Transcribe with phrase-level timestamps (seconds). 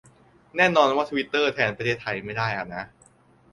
[0.57, 2.83] แน่นอนว่าทวิตเตอร์แทนประเทศไทยไม่ได้อะนะ